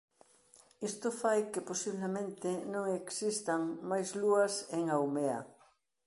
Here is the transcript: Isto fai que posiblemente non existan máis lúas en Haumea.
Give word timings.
Isto 0.89 1.07
fai 1.21 1.39
que 1.51 1.65
posiblemente 1.69 2.49
non 2.73 2.83
existan 2.99 3.61
máis 3.89 4.09
lúas 4.21 4.53
en 4.77 4.83
Haumea. 4.93 5.39